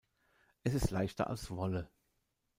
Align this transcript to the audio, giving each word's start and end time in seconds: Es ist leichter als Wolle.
Es 0.63 0.73
ist 0.73 0.89
leichter 0.89 1.29
als 1.29 1.51
Wolle. 1.51 1.87